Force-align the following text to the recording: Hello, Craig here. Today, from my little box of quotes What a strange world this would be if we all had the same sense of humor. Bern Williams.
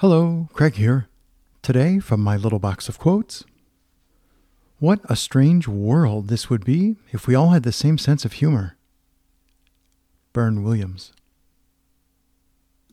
Hello, 0.00 0.48
Craig 0.52 0.74
here. 0.74 1.08
Today, 1.60 1.98
from 1.98 2.20
my 2.20 2.36
little 2.36 2.60
box 2.60 2.88
of 2.88 3.00
quotes 3.00 3.42
What 4.78 5.00
a 5.10 5.16
strange 5.16 5.66
world 5.66 6.28
this 6.28 6.48
would 6.48 6.64
be 6.64 6.94
if 7.10 7.26
we 7.26 7.34
all 7.34 7.48
had 7.48 7.64
the 7.64 7.72
same 7.72 7.98
sense 7.98 8.24
of 8.24 8.34
humor. 8.34 8.76
Bern 10.32 10.62
Williams. 10.62 11.12